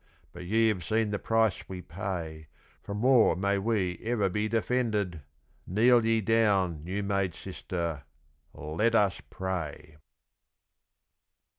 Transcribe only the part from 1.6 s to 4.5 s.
we pay, From War may we ever be